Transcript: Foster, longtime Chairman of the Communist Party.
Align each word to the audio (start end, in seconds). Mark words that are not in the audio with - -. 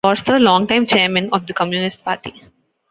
Foster, 0.03 0.39
longtime 0.39 0.87
Chairman 0.87 1.29
of 1.31 1.45
the 1.45 1.53
Communist 1.53 2.03
Party. 2.03 2.43